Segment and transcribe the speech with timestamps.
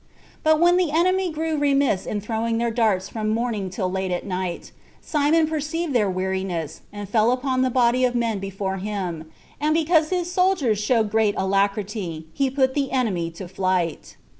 [0.41, 4.25] But when the enemy grew remiss in throwing their darts from morning till late at
[4.25, 9.75] night, Simon perceived their weariness, and fell upon the body of men before him; and
[9.75, 14.17] because his soldiers showed great alacrity, he put the enemy to flight.